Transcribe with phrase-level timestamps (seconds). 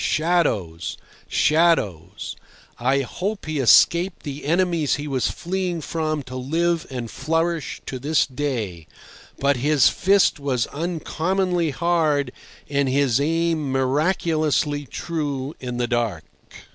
[0.03, 0.97] Shadows!
[1.27, 2.35] Shadows!
[2.79, 7.99] I hope he escaped the enemies he was fleeing from to live and flourish to
[7.99, 8.87] this day.
[9.37, 12.31] But his fist was uncommonly hard
[12.67, 16.23] and his aim miraculously true in the dark.